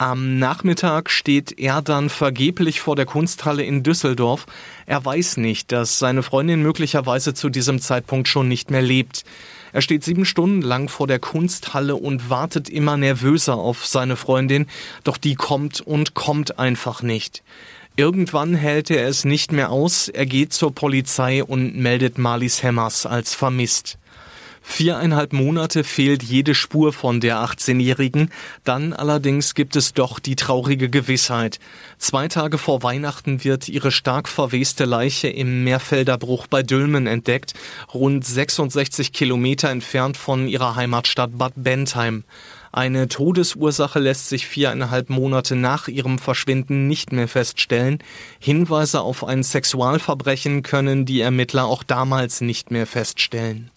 Am 0.00 0.38
Nachmittag 0.38 1.10
steht 1.10 1.58
er 1.58 1.82
dann 1.82 2.08
vergeblich 2.08 2.80
vor 2.80 2.94
der 2.94 3.04
Kunsthalle 3.04 3.64
in 3.64 3.82
Düsseldorf. 3.82 4.46
Er 4.86 5.04
weiß 5.04 5.38
nicht, 5.38 5.72
dass 5.72 5.98
seine 5.98 6.22
Freundin 6.22 6.62
möglicherweise 6.62 7.34
zu 7.34 7.48
diesem 7.48 7.80
Zeitpunkt 7.80 8.28
schon 8.28 8.46
nicht 8.46 8.70
mehr 8.70 8.80
lebt. 8.80 9.24
Er 9.72 9.82
steht 9.82 10.04
sieben 10.04 10.24
Stunden 10.24 10.62
lang 10.62 10.88
vor 10.88 11.08
der 11.08 11.18
Kunsthalle 11.18 11.96
und 11.96 12.30
wartet 12.30 12.68
immer 12.68 12.96
nervöser 12.96 13.56
auf 13.56 13.86
seine 13.86 14.14
Freundin, 14.14 14.68
doch 15.02 15.16
die 15.16 15.34
kommt 15.34 15.80
und 15.80 16.14
kommt 16.14 16.60
einfach 16.60 17.02
nicht. 17.02 17.42
Irgendwann 17.96 18.54
hält 18.54 18.92
er 18.92 19.08
es 19.08 19.24
nicht 19.24 19.50
mehr 19.50 19.70
aus, 19.70 20.08
er 20.08 20.26
geht 20.26 20.52
zur 20.52 20.72
Polizei 20.72 21.42
und 21.42 21.74
meldet 21.76 22.18
Marlies 22.18 22.62
Hemmers 22.62 23.04
als 23.04 23.34
vermisst. 23.34 23.97
Viereinhalb 24.70 25.32
Monate 25.32 25.82
fehlt 25.82 26.22
jede 26.22 26.54
Spur 26.54 26.92
von 26.92 27.20
der 27.20 27.38
18-Jährigen. 27.38 28.30
Dann 28.62 28.92
allerdings 28.92 29.54
gibt 29.54 29.74
es 29.74 29.92
doch 29.92 30.20
die 30.20 30.36
traurige 30.36 30.88
Gewissheit. 30.88 31.58
Zwei 31.96 32.28
Tage 32.28 32.58
vor 32.58 32.84
Weihnachten 32.84 33.42
wird 33.42 33.68
ihre 33.68 33.90
stark 33.90 34.28
verweste 34.28 34.84
Leiche 34.84 35.28
im 35.28 35.64
Meerfelder 35.64 36.16
Bruch 36.16 36.46
bei 36.46 36.62
Dülmen 36.62 37.08
entdeckt, 37.08 37.54
rund 37.92 38.24
66 38.24 39.12
Kilometer 39.12 39.70
entfernt 39.70 40.16
von 40.16 40.46
ihrer 40.46 40.76
Heimatstadt 40.76 41.36
Bad 41.36 41.54
Bentheim. 41.56 42.22
Eine 42.70 43.08
Todesursache 43.08 43.98
lässt 43.98 44.28
sich 44.28 44.46
viereinhalb 44.46 45.08
Monate 45.08 45.56
nach 45.56 45.88
ihrem 45.88 46.20
Verschwinden 46.20 46.86
nicht 46.86 47.10
mehr 47.10 47.26
feststellen. 47.26 47.98
Hinweise 48.38 49.00
auf 49.00 49.24
ein 49.24 49.42
Sexualverbrechen 49.42 50.62
können 50.62 51.04
die 51.04 51.22
Ermittler 51.22 51.64
auch 51.64 51.82
damals 51.82 52.42
nicht 52.42 52.70
mehr 52.70 52.86
feststellen. 52.86 53.70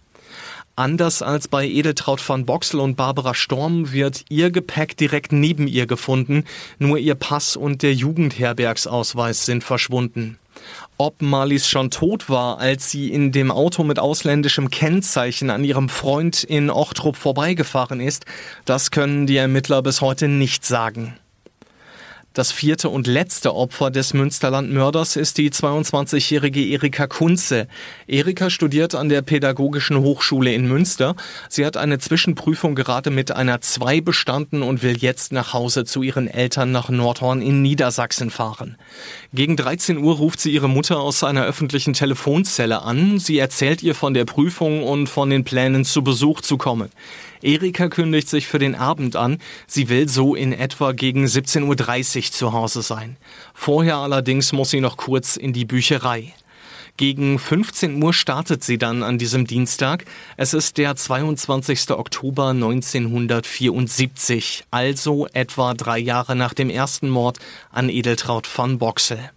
Anders 0.75 1.21
als 1.21 1.47
bei 1.47 1.67
Edeltraut 1.67 2.27
van 2.27 2.45
Boxel 2.45 2.79
und 2.79 2.95
Barbara 2.95 3.33
Storm 3.33 3.91
wird 3.91 4.23
ihr 4.29 4.51
Gepäck 4.51 4.95
direkt 4.95 5.33
neben 5.33 5.67
ihr 5.67 5.85
gefunden, 5.85 6.45
nur 6.79 6.97
ihr 6.97 7.15
Pass 7.15 7.55
und 7.55 7.81
der 7.81 7.93
Jugendherbergsausweis 7.93 9.45
sind 9.45 9.63
verschwunden. 9.63 10.37
Ob 10.97 11.21
Marlies 11.21 11.67
schon 11.67 11.91
tot 11.91 12.29
war, 12.29 12.59
als 12.59 12.89
sie 12.89 13.11
in 13.11 13.31
dem 13.31 13.51
Auto 13.51 13.83
mit 13.83 13.99
ausländischem 13.99 14.69
Kennzeichen 14.69 15.49
an 15.49 15.63
ihrem 15.63 15.89
Freund 15.89 16.43
in 16.43 16.69
Ochtrup 16.69 17.17
vorbeigefahren 17.17 17.99
ist, 17.99 18.25
das 18.65 18.91
können 18.91 19.27
die 19.27 19.37
Ermittler 19.37 19.81
bis 19.81 20.01
heute 20.01 20.27
nicht 20.27 20.65
sagen. 20.65 21.17
Das 22.33 22.53
vierte 22.53 22.87
und 22.87 23.07
letzte 23.07 23.53
Opfer 23.53 23.91
des 23.91 24.13
Münsterland-Mörders 24.13 25.17
ist 25.17 25.37
die 25.37 25.49
22-jährige 25.49 26.65
Erika 26.65 27.05
Kunze. 27.07 27.67
Erika 28.07 28.49
studiert 28.49 28.95
an 28.95 29.09
der 29.09 29.21
Pädagogischen 29.21 29.97
Hochschule 29.97 30.53
in 30.53 30.65
Münster. 30.65 31.17
Sie 31.49 31.65
hat 31.65 31.75
eine 31.75 31.99
Zwischenprüfung 31.99 32.73
gerade 32.73 33.09
mit 33.09 33.33
einer 33.33 33.59
2 33.59 33.99
bestanden 33.99 34.63
und 34.63 34.81
will 34.81 34.95
jetzt 34.97 35.33
nach 35.33 35.51
Hause 35.51 35.83
zu 35.83 36.03
ihren 36.03 36.29
Eltern 36.29 36.71
nach 36.71 36.87
Nordhorn 36.87 37.41
in 37.41 37.61
Niedersachsen 37.61 38.29
fahren. 38.29 38.77
Gegen 39.33 39.57
13 39.57 39.97
Uhr 39.97 40.15
ruft 40.15 40.39
sie 40.39 40.53
ihre 40.53 40.69
Mutter 40.69 41.01
aus 41.01 41.25
einer 41.25 41.43
öffentlichen 41.43 41.91
Telefonzelle 41.91 42.81
an. 42.81 43.19
Sie 43.19 43.39
erzählt 43.39 43.83
ihr 43.83 43.93
von 43.93 44.13
der 44.13 44.23
Prüfung 44.23 44.83
und 44.83 45.07
von 45.07 45.29
den 45.29 45.43
Plänen 45.43 45.83
zu 45.83 46.01
Besuch 46.01 46.39
zu 46.39 46.57
kommen. 46.57 46.91
Erika 47.41 47.89
kündigt 47.89 48.29
sich 48.29 48.47
für 48.47 48.59
den 48.59 48.75
Abend 48.75 49.15
an. 49.15 49.39
Sie 49.67 49.89
will 49.89 50.07
so 50.07 50.35
in 50.35 50.53
etwa 50.53 50.91
gegen 50.91 51.25
17.30 51.25 52.17
Uhr 52.17 52.23
zu 52.31 52.53
Hause 52.53 52.81
sein. 52.81 53.17
Vorher 53.53 53.97
allerdings 53.97 54.53
muss 54.53 54.69
sie 54.69 54.81
noch 54.81 54.97
kurz 54.97 55.37
in 55.37 55.53
die 55.53 55.65
Bücherei. 55.65 56.33
Gegen 56.97 57.39
15 57.39 58.03
Uhr 58.03 58.13
startet 58.13 58.63
sie 58.63 58.77
dann 58.77 59.01
an 59.01 59.17
diesem 59.17 59.47
Dienstag. 59.47 60.05
Es 60.37 60.53
ist 60.53 60.77
der 60.77 60.95
22. 60.95 61.89
Oktober 61.91 62.49
1974, 62.49 64.65
also 64.69 65.25
etwa 65.33 65.73
drei 65.73 65.97
Jahre 65.97 66.35
nach 66.35 66.53
dem 66.53 66.69
ersten 66.69 67.09
Mord 67.09 67.39
an 67.71 67.89
Edeltraut 67.89 68.45
von 68.45 68.77
Boxel. 68.77 69.31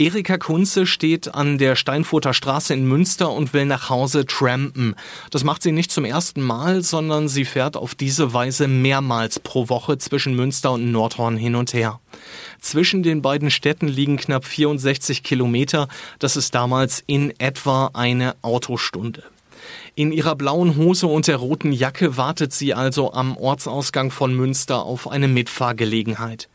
Erika 0.00 0.38
Kunze 0.38 0.86
steht 0.86 1.34
an 1.34 1.58
der 1.58 1.74
Steinfurter 1.74 2.32
Straße 2.32 2.72
in 2.72 2.86
Münster 2.86 3.32
und 3.32 3.52
will 3.52 3.64
nach 3.64 3.90
Hause 3.90 4.26
trampen. 4.26 4.94
Das 5.32 5.42
macht 5.42 5.64
sie 5.64 5.72
nicht 5.72 5.90
zum 5.90 6.04
ersten 6.04 6.40
Mal, 6.40 6.82
sondern 6.82 7.28
sie 7.28 7.44
fährt 7.44 7.76
auf 7.76 7.96
diese 7.96 8.32
Weise 8.32 8.68
mehrmals 8.68 9.40
pro 9.40 9.68
Woche 9.68 9.98
zwischen 9.98 10.36
Münster 10.36 10.70
und 10.70 10.92
Nordhorn 10.92 11.36
hin 11.36 11.56
und 11.56 11.72
her. 11.72 11.98
Zwischen 12.60 13.02
den 13.02 13.22
beiden 13.22 13.50
Städten 13.50 13.88
liegen 13.88 14.18
knapp 14.18 14.44
64 14.44 15.24
Kilometer. 15.24 15.88
Das 16.20 16.36
ist 16.36 16.54
damals 16.54 17.02
in 17.08 17.34
etwa 17.40 17.90
eine 17.92 18.36
Autostunde. 18.42 19.24
In 19.98 20.12
ihrer 20.12 20.36
blauen 20.36 20.76
Hose 20.76 21.08
und 21.08 21.26
der 21.26 21.38
roten 21.38 21.72
Jacke 21.72 22.16
wartet 22.16 22.52
sie 22.52 22.72
also 22.72 23.12
am 23.14 23.36
Ortsausgang 23.36 24.12
von 24.12 24.32
Münster 24.32 24.84
auf 24.84 25.10
eine 25.10 25.26
Mitfahrgelegenheit. 25.26 26.48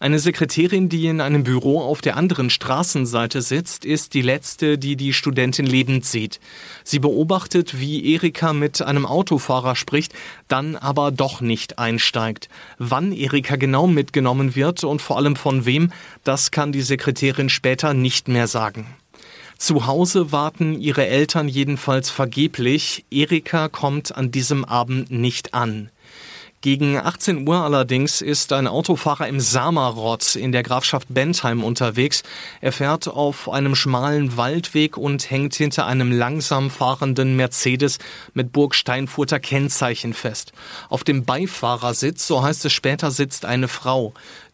Eine 0.00 0.18
Sekretärin, 0.18 0.88
die 0.88 1.06
in 1.06 1.20
einem 1.20 1.44
Büro 1.44 1.82
auf 1.82 2.00
der 2.00 2.16
anderen 2.16 2.48
Straßenseite 2.48 3.42
sitzt, 3.42 3.84
ist 3.84 4.14
die 4.14 4.22
letzte, 4.22 4.78
die 4.78 4.96
die 4.96 5.12
Studentin 5.12 5.66
lebend 5.66 6.06
sieht. 6.06 6.40
Sie 6.84 6.98
beobachtet, 6.98 7.78
wie 7.78 8.14
Erika 8.14 8.54
mit 8.54 8.80
einem 8.80 9.04
Autofahrer 9.04 9.76
spricht, 9.76 10.14
dann 10.48 10.74
aber 10.74 11.10
doch 11.10 11.42
nicht 11.42 11.78
einsteigt. 11.78 12.48
Wann 12.78 13.12
Erika 13.12 13.56
genau 13.56 13.86
mitgenommen 13.86 14.54
wird 14.54 14.84
und 14.84 15.02
vor 15.02 15.18
allem 15.18 15.36
von 15.36 15.66
wem, 15.66 15.92
das 16.24 16.50
kann 16.50 16.72
die 16.72 16.80
Sekretärin 16.80 17.50
später 17.50 17.92
nicht 17.92 18.28
mehr 18.28 18.46
sagen. 18.46 18.86
Zu 19.58 19.86
Hause 19.86 20.32
warten 20.32 20.80
ihre 20.80 21.06
Eltern 21.06 21.48
jedenfalls 21.48 22.10
vergeblich. 22.10 23.04
Erika 23.10 23.68
kommt 23.68 24.14
an 24.14 24.30
diesem 24.30 24.64
Abend 24.64 25.10
nicht 25.10 25.54
an. 25.54 25.90
Gegen 26.60 26.96
18 26.98 27.46
Uhr 27.46 27.60
allerdings 27.60 28.20
ist 28.20 28.52
ein 28.52 28.66
Autofahrer 28.66 29.28
im 29.28 29.40
Samarot 29.40 30.36
in 30.36 30.52
der 30.52 30.62
Grafschaft 30.62 31.06
Bentheim 31.08 31.62
unterwegs. 31.62 32.22
Er 32.60 32.72
fährt 32.72 33.08
auf 33.08 33.48
einem 33.48 33.76
schmalen 33.76 34.36
Waldweg 34.36 34.96
und 34.96 35.30
hängt 35.30 35.54
hinter 35.54 35.86
einem 35.86 36.10
langsam 36.10 36.70
fahrenden 36.70 37.36
Mercedes 37.36 37.98
mit 38.34 38.52
Burgsteinfurter 38.52 39.38
Kennzeichen 39.38 40.12
fest. 40.12 40.52
Auf 40.88 41.04
dem 41.04 41.24
Beifahrersitz, 41.24 42.26
so 42.26 42.42
heißt 42.42 42.64
es 42.64 42.72
später, 42.72 43.10
sitzt 43.10 43.44
eine 43.44 43.68
Frau. 43.68 44.12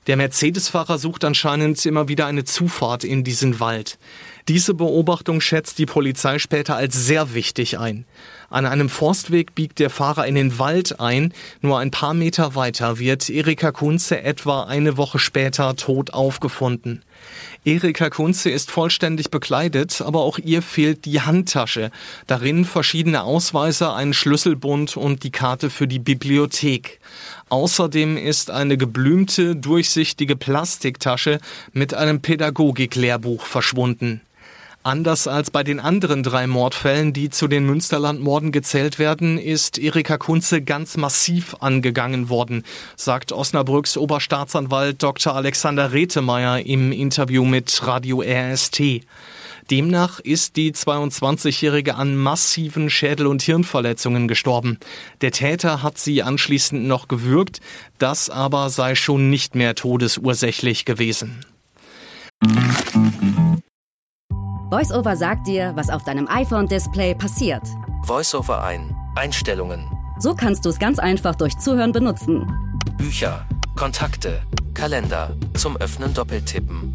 Der 0.08 0.16
Mercedes-Fahrer 0.16 0.98
sucht 0.98 1.24
anscheinend 1.24 1.86
immer 1.86 2.08
wieder 2.08 2.26
eine 2.26 2.44
Zufahrt 2.44 3.04
in 3.04 3.22
diesen 3.22 3.60
Wald. 3.60 3.98
Diese 4.48 4.74
Beobachtung 4.74 5.40
schätzt 5.40 5.78
die 5.78 5.86
Polizei 5.86 6.38
später 6.38 6.76
als 6.76 6.94
sehr 6.94 7.34
wichtig 7.34 7.78
ein. 7.78 8.04
An 8.50 8.66
einem 8.66 8.88
Forstweg 8.88 9.54
biegt 9.54 9.78
der 9.78 9.88
Fahrer 9.88 10.26
in 10.26 10.34
den 10.34 10.58
Wald 10.58 11.00
ein. 11.00 11.32
Nur 11.60 11.78
ein 11.78 11.90
paar 11.90 12.12
Meter 12.12 12.54
weiter 12.54 12.98
wird 12.98 13.30
Erika 13.30 13.72
Kunze 13.72 14.22
etwa 14.22 14.64
eine 14.64 14.96
Woche 14.96 15.18
später 15.18 15.74
tot 15.76 16.12
aufgefunden. 16.12 17.02
Erika 17.64 18.10
Kunze 18.10 18.50
ist 18.50 18.70
vollständig 18.70 19.30
bekleidet, 19.30 20.02
aber 20.02 20.20
auch 20.20 20.38
ihr 20.38 20.60
fehlt 20.60 21.04
die 21.04 21.20
Handtasche. 21.20 21.92
Darin 22.26 22.64
verschiedene 22.64 23.22
Ausweise, 23.22 23.92
ein 23.94 24.12
Schlüsselbund 24.12 24.96
und 24.96 25.22
die 25.22 25.30
Karte 25.30 25.70
für 25.70 25.86
die 25.86 26.00
Bibliothek. 26.00 27.00
Außerdem 27.48 28.16
ist 28.16 28.50
eine 28.50 28.76
geblümte, 28.76 29.54
durchsichtige 29.54 30.36
Plastiktasche 30.36 31.38
mit 31.72 31.94
einem 31.94 32.20
Pädagogiklehrbuch 32.20 33.46
verschwunden. 33.46 34.20
Anders 34.84 35.28
als 35.28 35.52
bei 35.52 35.62
den 35.62 35.78
anderen 35.78 36.24
drei 36.24 36.48
Mordfällen, 36.48 37.12
die 37.12 37.30
zu 37.30 37.46
den 37.46 37.64
Münsterlandmorden 37.66 38.50
gezählt 38.50 38.98
werden, 38.98 39.38
ist 39.38 39.78
Erika 39.78 40.18
Kunze 40.18 40.60
ganz 40.60 40.96
massiv 40.96 41.54
angegangen 41.60 42.28
worden, 42.28 42.64
sagt 42.96 43.30
Osnabrücks 43.30 43.96
Oberstaatsanwalt 43.96 45.00
Dr. 45.00 45.36
Alexander 45.36 45.92
Rethemeyer 45.92 46.66
im 46.66 46.90
Interview 46.90 47.44
mit 47.44 47.86
Radio 47.86 48.22
RST. 48.22 49.02
Demnach 49.70 50.18
ist 50.18 50.56
die 50.56 50.72
22-Jährige 50.72 51.94
an 51.94 52.16
massiven 52.16 52.90
Schädel- 52.90 53.28
und 53.28 53.40
Hirnverletzungen 53.40 54.26
gestorben. 54.26 54.78
Der 55.20 55.30
Täter 55.30 55.84
hat 55.84 55.96
sie 55.96 56.24
anschließend 56.24 56.84
noch 56.88 57.06
gewürgt, 57.06 57.60
das 57.98 58.30
aber 58.30 58.68
sei 58.68 58.96
schon 58.96 59.30
nicht 59.30 59.54
mehr 59.54 59.76
todesursächlich 59.76 60.84
gewesen. 60.84 61.44
VoiceOver 64.72 65.16
sagt 65.16 65.48
dir, 65.48 65.72
was 65.74 65.90
auf 65.90 66.02
deinem 66.02 66.26
iPhone-Display 66.26 67.14
passiert. 67.14 67.62
VoiceOver 68.06 68.64
ein. 68.64 68.96
Einstellungen. 69.16 69.84
So 70.18 70.34
kannst 70.34 70.64
du 70.64 70.70
es 70.70 70.78
ganz 70.78 70.98
einfach 70.98 71.34
durch 71.34 71.58
Zuhören 71.58 71.92
benutzen. 71.92 72.50
Bücher, 72.96 73.44
Kontakte, 73.76 74.40
Kalender, 74.72 75.36
zum 75.52 75.76
Öffnen 75.76 76.14
doppeltippen. 76.14 76.94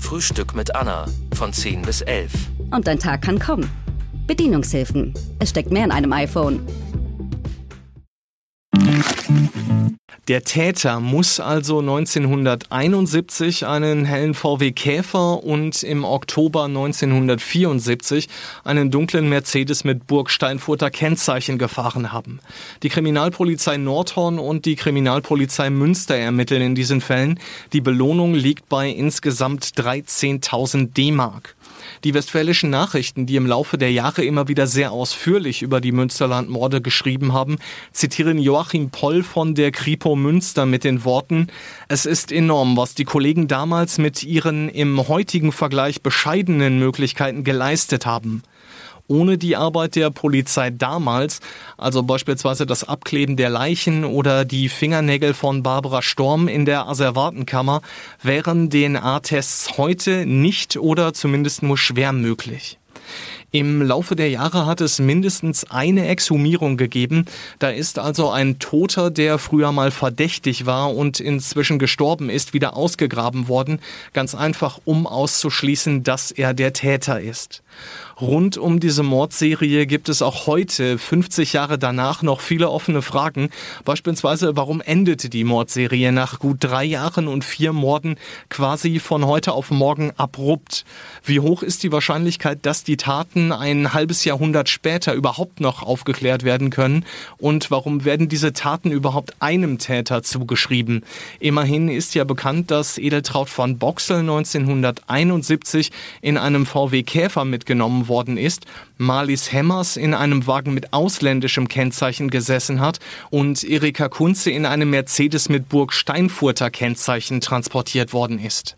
Frühstück 0.00 0.54
mit 0.54 0.76
Anna 0.76 1.06
von 1.32 1.54
10 1.54 1.80
bis 1.80 2.02
11. 2.02 2.30
Und 2.70 2.86
dein 2.86 2.98
Tag 2.98 3.22
kann 3.22 3.38
kommen. 3.38 3.70
Bedienungshilfen. 4.26 5.14
Es 5.38 5.48
steckt 5.48 5.72
mehr 5.72 5.86
in 5.86 5.92
einem 5.92 6.12
iPhone. 6.12 6.60
Der 10.28 10.44
Täter 10.44 11.00
muss 11.00 11.40
also 11.40 11.80
1971 11.80 13.66
einen 13.66 14.04
hellen 14.04 14.34
VW 14.34 14.70
Käfer 14.70 15.42
und 15.42 15.82
im 15.82 16.04
Oktober 16.04 16.66
1974 16.66 18.28
einen 18.62 18.92
dunklen 18.92 19.28
Mercedes 19.28 19.82
mit 19.82 20.06
Burgsteinfurter 20.06 20.92
Kennzeichen 20.92 21.58
gefahren 21.58 22.12
haben. 22.12 22.38
Die 22.84 22.88
Kriminalpolizei 22.88 23.78
Nordhorn 23.78 24.38
und 24.38 24.64
die 24.64 24.76
Kriminalpolizei 24.76 25.70
Münster 25.70 26.14
ermitteln 26.14 26.62
in 26.62 26.76
diesen 26.76 27.00
Fällen. 27.00 27.40
Die 27.72 27.80
Belohnung 27.80 28.34
liegt 28.34 28.68
bei 28.68 28.90
insgesamt 28.90 29.64
13.000 29.76 30.92
D-Mark. 30.92 31.56
Die 32.04 32.14
westfälischen 32.14 32.70
Nachrichten, 32.70 33.26
die 33.26 33.36
im 33.36 33.46
Laufe 33.46 33.78
der 33.78 33.92
Jahre 33.92 34.24
immer 34.24 34.48
wieder 34.48 34.66
sehr 34.66 34.92
ausführlich 34.92 35.62
über 35.62 35.80
die 35.80 35.92
Münsterland-Morde 35.92 36.80
geschrieben 36.80 37.32
haben, 37.32 37.58
zitieren 37.92 38.38
Joachim 38.38 38.90
Poll 38.90 39.22
von 39.22 39.54
der 39.54 39.72
Kripo 39.72 40.16
Münster 40.16 40.66
mit 40.66 40.84
den 40.84 41.04
Worten, 41.04 41.48
es 41.88 42.06
ist 42.06 42.32
enorm, 42.32 42.76
was 42.76 42.94
die 42.94 43.04
Kollegen 43.04 43.48
damals 43.48 43.98
mit 43.98 44.22
ihren 44.22 44.68
im 44.68 45.08
heutigen 45.08 45.52
Vergleich 45.52 46.02
bescheidenen 46.02 46.78
Möglichkeiten 46.78 47.44
geleistet 47.44 48.06
haben 48.06 48.42
ohne 49.12 49.36
die 49.36 49.56
Arbeit 49.56 49.94
der 49.94 50.10
Polizei 50.10 50.70
damals, 50.70 51.40
also 51.76 52.02
beispielsweise 52.02 52.64
das 52.64 52.82
Abkleben 52.82 53.36
der 53.36 53.50
Leichen 53.50 54.06
oder 54.06 54.46
die 54.46 54.70
Fingernägel 54.70 55.34
von 55.34 55.62
Barbara 55.62 56.00
Storm 56.00 56.48
in 56.48 56.64
der 56.64 56.88
Asservatenkammer, 56.88 57.82
wären 58.22 58.70
DNA-Tests 58.70 59.76
heute 59.76 60.24
nicht 60.24 60.78
oder 60.78 61.12
zumindest 61.12 61.62
nur 61.62 61.76
schwer 61.76 62.12
möglich. 62.12 62.78
Im 63.54 63.82
Laufe 63.82 64.16
der 64.16 64.30
Jahre 64.30 64.64
hat 64.64 64.80
es 64.80 64.98
mindestens 64.98 65.70
eine 65.70 66.08
Exhumierung 66.08 66.78
gegeben. 66.78 67.26
Da 67.58 67.68
ist 67.68 67.98
also 67.98 68.30
ein 68.30 68.58
Toter, 68.58 69.10
der 69.10 69.36
früher 69.36 69.72
mal 69.72 69.90
verdächtig 69.90 70.64
war 70.64 70.96
und 70.96 71.20
inzwischen 71.20 71.78
gestorben 71.78 72.30
ist, 72.30 72.54
wieder 72.54 72.74
ausgegraben 72.74 73.48
worden, 73.48 73.80
ganz 74.14 74.34
einfach 74.34 74.80
um 74.86 75.06
auszuschließen, 75.06 76.02
dass 76.02 76.30
er 76.30 76.54
der 76.54 76.72
Täter 76.72 77.20
ist. 77.20 77.62
Rund 78.20 78.58
um 78.58 78.78
diese 78.78 79.02
Mordserie 79.02 79.86
gibt 79.86 80.08
es 80.08 80.22
auch 80.22 80.46
heute, 80.46 80.98
50 80.98 81.54
Jahre 81.54 81.78
danach, 81.78 82.22
noch 82.22 82.40
viele 82.40 82.70
offene 82.70 83.02
Fragen. 83.02 83.50
Beispielsweise, 83.84 84.56
warum 84.56 84.80
endete 84.80 85.28
die 85.28 85.44
Mordserie 85.44 86.12
nach 86.12 86.38
gut 86.38 86.58
drei 86.60 86.84
Jahren 86.84 87.26
und 87.26 87.44
vier 87.44 87.72
Morden 87.72 88.16
quasi 88.48 88.98
von 88.98 89.26
heute 89.26 89.52
auf 89.52 89.70
morgen 89.70 90.12
abrupt? 90.16 90.84
Wie 91.24 91.40
hoch 91.40 91.62
ist 91.62 91.82
die 91.82 91.92
Wahrscheinlichkeit, 91.92 92.60
dass 92.62 92.84
die 92.84 92.96
Taten 92.96 93.50
ein 93.52 93.94
halbes 93.94 94.24
Jahrhundert 94.24 94.68
später 94.68 95.14
überhaupt 95.14 95.60
noch 95.60 95.82
aufgeklärt 95.82 96.44
werden 96.44 96.70
können? 96.70 97.04
Und 97.38 97.70
warum 97.70 98.04
werden 98.04 98.28
diese 98.28 98.52
Taten 98.52 98.90
überhaupt 98.90 99.34
einem 99.40 99.78
Täter 99.78 100.22
zugeschrieben? 100.22 101.04
Immerhin 101.40 101.88
ist 101.88 102.14
ja 102.14 102.24
bekannt, 102.24 102.70
dass 102.70 102.98
Edeltraut 102.98 103.48
von 103.48 103.78
Boxel 103.78 104.18
1971 104.18 105.90
in 106.20 106.36
einem 106.36 106.66
VW 106.66 107.02
Käfer 107.02 107.44
mitgenommen 107.44 108.01
worden 108.08 108.36
ist, 108.36 108.66
Marlies 108.98 109.52
Hemmers 109.52 109.96
in 109.96 110.14
einem 110.14 110.46
Wagen 110.46 110.74
mit 110.74 110.92
ausländischem 110.92 111.68
Kennzeichen 111.68 112.30
gesessen 112.30 112.80
hat 112.80 112.98
und 113.30 113.64
Erika 113.64 114.08
Kunze 114.08 114.50
in 114.50 114.66
einem 114.66 114.90
Mercedes 114.90 115.48
mit 115.48 115.68
Burg 115.68 115.92
Steinfurter 115.92 116.70
Kennzeichen 116.70 117.40
transportiert 117.40 118.12
worden 118.12 118.38
ist. 118.38 118.76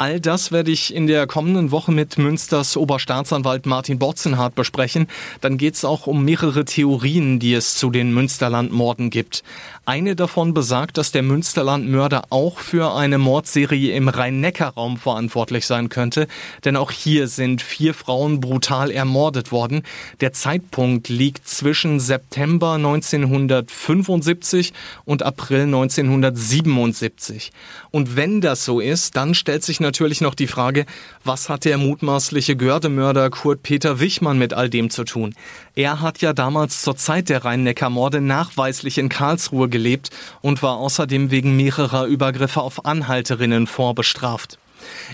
All 0.00 0.18
das 0.18 0.50
werde 0.50 0.70
ich 0.70 0.94
in 0.94 1.06
der 1.06 1.26
kommenden 1.26 1.72
Woche 1.72 1.92
mit 1.92 2.16
Münsters 2.16 2.74
Oberstaatsanwalt 2.78 3.66
Martin 3.66 3.98
Botzenhardt 3.98 4.54
besprechen. 4.54 5.08
Dann 5.42 5.58
geht 5.58 5.74
es 5.74 5.84
auch 5.84 6.06
um 6.06 6.24
mehrere 6.24 6.64
Theorien, 6.64 7.38
die 7.38 7.52
es 7.52 7.74
zu 7.74 7.90
den 7.90 8.14
Münsterlandmorden 8.14 9.10
gibt. 9.10 9.44
Eine 9.84 10.16
davon 10.16 10.54
besagt, 10.54 10.96
dass 10.96 11.12
der 11.12 11.22
Münsterlandmörder 11.22 12.22
auch 12.30 12.60
für 12.60 12.94
eine 12.94 13.18
Mordserie 13.18 13.92
im 13.92 14.08
Rhein-Neckar-Raum 14.08 14.96
verantwortlich 14.96 15.66
sein 15.66 15.90
könnte, 15.90 16.28
denn 16.64 16.76
auch 16.76 16.92
hier 16.92 17.28
sind 17.28 17.60
vier 17.60 17.92
Frauen 17.92 18.40
brutal 18.40 18.90
ermordet 18.90 19.52
worden. 19.52 19.82
Der 20.22 20.32
Zeitpunkt 20.32 21.10
liegt 21.10 21.46
zwischen 21.46 22.00
September 22.00 22.74
1975 22.74 24.72
und 25.04 25.24
April 25.24 25.64
1977. 25.64 27.52
Und 27.90 28.16
wenn 28.16 28.40
das 28.40 28.64
so 28.64 28.80
ist, 28.80 29.14
dann 29.16 29.34
stellt 29.34 29.62
sich 29.62 29.78
natürlich 29.78 29.89
noch 30.20 30.34
die 30.34 30.46
Frage, 30.46 30.86
was 31.24 31.48
hat 31.48 31.64
der 31.64 31.78
mutmaßliche 31.78 32.56
Gördemörder 32.56 33.30
Kurt 33.30 33.62
Peter 33.62 34.00
Wichmann 34.00 34.38
mit 34.38 34.54
all 34.54 34.70
dem 34.70 34.90
zu 34.90 35.04
tun? 35.04 35.34
Er 35.74 36.00
hat 36.00 36.20
ja 36.20 36.32
damals 36.32 36.82
zur 36.82 36.96
Zeit 36.96 37.28
der 37.28 37.44
Rhein-Neckar-Morde 37.44 38.20
nachweislich 38.20 38.98
in 38.98 39.08
Karlsruhe 39.08 39.68
gelebt 39.68 40.10
und 40.40 40.62
war 40.62 40.76
außerdem 40.76 41.30
wegen 41.30 41.56
mehrerer 41.56 42.06
Übergriffe 42.06 42.60
auf 42.60 42.84
Anhalterinnen 42.84 43.66
vorbestraft. 43.66 44.58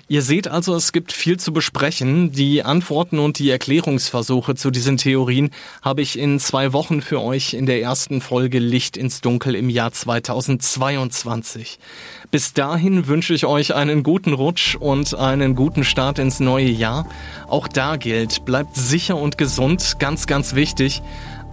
Ihr 0.08 0.22
seht 0.22 0.48
also, 0.48 0.74
es 0.74 0.92
gibt 0.92 1.12
viel 1.12 1.38
zu 1.38 1.52
besprechen. 1.52 2.32
Die 2.32 2.62
Antworten 2.62 3.18
und 3.18 3.38
die 3.38 3.50
Erklärungsversuche 3.50 4.54
zu 4.54 4.70
diesen 4.70 4.96
Theorien 4.96 5.50
habe 5.82 6.02
ich 6.02 6.18
in 6.18 6.38
zwei 6.38 6.72
Wochen 6.72 7.02
für 7.02 7.20
euch 7.20 7.54
in 7.54 7.66
der 7.66 7.82
ersten 7.82 8.20
Folge 8.20 8.58
Licht 8.58 8.96
ins 8.96 9.20
Dunkel 9.20 9.54
im 9.54 9.70
Jahr 9.70 9.92
2022. 9.92 11.78
Bis 12.30 12.52
dahin 12.52 13.06
wünsche 13.06 13.34
ich 13.34 13.46
euch 13.46 13.74
einen 13.74 14.02
guten 14.02 14.32
Rutsch 14.32 14.76
und 14.76 15.14
einen 15.14 15.54
guten 15.54 15.84
Start 15.84 16.18
ins 16.18 16.40
neue 16.40 16.68
Jahr. 16.68 17.08
Auch 17.48 17.68
da 17.68 17.96
gilt, 17.96 18.44
bleibt 18.44 18.76
sicher 18.76 19.16
und 19.16 19.38
gesund, 19.38 19.96
ganz, 19.98 20.26
ganz 20.26 20.54
wichtig. 20.54 21.02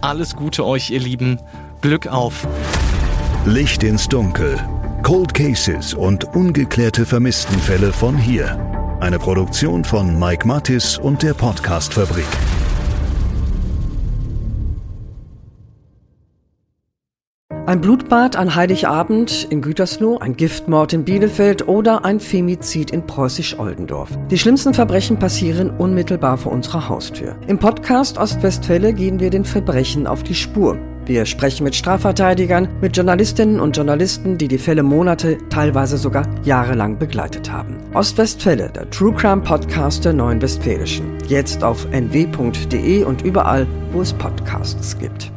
Alles 0.00 0.36
Gute 0.36 0.66
euch, 0.66 0.90
ihr 0.90 1.00
Lieben. 1.00 1.38
Glück 1.80 2.06
auf. 2.06 2.46
Licht 3.46 3.82
ins 3.82 4.08
Dunkel. 4.08 4.58
Cold 5.04 5.34
Cases 5.34 5.92
und 5.92 6.34
ungeklärte 6.34 7.04
Vermisstenfälle 7.04 7.92
von 7.92 8.16
hier. 8.16 8.58
Eine 9.00 9.18
Produktion 9.18 9.84
von 9.84 10.18
Mike 10.18 10.48
Mattis 10.48 10.96
und 10.96 11.22
der 11.22 11.34
Podcastfabrik. 11.34 12.24
Ein 17.66 17.82
Blutbad 17.82 18.36
an 18.36 18.54
Heiligabend 18.54 19.46
in 19.50 19.60
Gütersloh, 19.60 20.16
ein 20.20 20.36
Giftmord 20.36 20.94
in 20.94 21.04
Bielefeld 21.04 21.68
oder 21.68 22.06
ein 22.06 22.18
Femizid 22.18 22.90
in 22.90 23.06
Preußisch-Oldendorf. 23.06 24.08
Die 24.30 24.38
schlimmsten 24.38 24.72
Verbrechen 24.72 25.18
passieren 25.18 25.68
unmittelbar 25.68 26.38
vor 26.38 26.52
unserer 26.52 26.88
Haustür. 26.88 27.36
Im 27.46 27.58
Podcast 27.58 28.16
Ostwestfälle 28.16 28.94
gehen 28.94 29.20
wir 29.20 29.28
den 29.28 29.44
Verbrechen 29.44 30.06
auf 30.06 30.22
die 30.22 30.34
Spur. 30.34 30.78
Wir 31.06 31.26
sprechen 31.26 31.64
mit 31.64 31.74
Strafverteidigern, 31.74 32.68
mit 32.80 32.96
Journalistinnen 32.96 33.60
und 33.60 33.76
Journalisten, 33.76 34.38
die 34.38 34.48
die 34.48 34.58
Fälle 34.58 34.82
Monate, 34.82 35.36
teilweise 35.50 35.98
sogar 35.98 36.26
jahrelang 36.44 36.98
begleitet 36.98 37.52
haben. 37.52 37.76
Ostwestfälle, 37.92 38.70
der 38.70 38.88
True 38.90 39.12
Crime 39.12 39.42
Podcast 39.42 40.04
der 40.04 40.14
Neuen 40.14 40.40
Westfälischen. 40.40 41.18
Jetzt 41.28 41.62
auf 41.62 41.86
nw.de 41.90 43.04
und 43.04 43.22
überall, 43.22 43.66
wo 43.92 44.00
es 44.00 44.14
Podcasts 44.14 44.98
gibt. 44.98 45.33